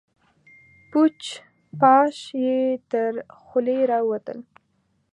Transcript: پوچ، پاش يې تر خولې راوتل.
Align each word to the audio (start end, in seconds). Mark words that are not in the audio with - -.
پوچ، 0.89 1.19
پاش 1.79 2.17
يې 2.43 2.59
تر 2.89 3.13
خولې 3.45 3.77
راوتل. 3.91 4.39